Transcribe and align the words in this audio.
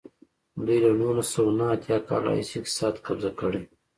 دوی 0.65 0.79
له 0.85 0.91
نولس 0.99 1.27
سوه 1.35 1.51
نهه 1.57 1.69
اتیا 1.75 1.97
کال 2.07 2.21
راهیسې 2.27 2.55
اقتصاد 2.59 2.93
قبضه 3.05 3.31
کړی. 3.39 3.63